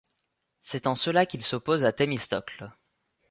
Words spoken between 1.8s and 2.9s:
à Thémistocle.